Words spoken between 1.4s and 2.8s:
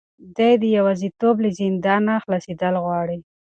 له زندانه خلاصېدل